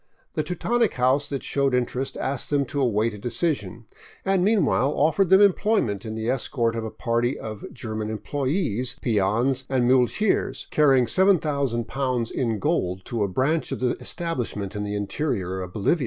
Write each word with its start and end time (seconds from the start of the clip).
The 0.33 0.41
Teutonic 0.41 0.95
house 0.95 1.29
that 1.29 1.43
showed 1.43 1.75
interest 1.75 2.17
asked 2.17 2.49
them 2.49 2.65
to 2.65 2.81
await 2.81 3.13
a 3.13 3.19
decision, 3.19 3.85
and 4.25 4.43
meanwhile 4.43 4.95
offered 4.97 5.29
them 5.29 5.41
employment 5.41 6.07
in 6.07 6.15
the 6.15 6.27
escort 6.27 6.75
of 6.75 6.83
a 6.83 6.89
party 6.89 7.37
of 7.37 7.71
German 7.71 8.09
employees, 8.09 8.95
peons, 9.03 9.63
and 9.69 9.87
muleteers 9.87 10.65
car 10.71 10.87
rying 10.87 11.03
i'jooo 11.05 12.33
in 12.33 12.57
gold 12.57 13.05
to 13.05 13.21
a 13.23 13.27
branch 13.27 13.71
of 13.71 13.79
the 13.79 13.95
establishment 13.99 14.75
in 14.75 14.83
the 14.83 14.95
interior 14.95 15.61
of 15.61 15.71
Bolivia. 15.73 15.99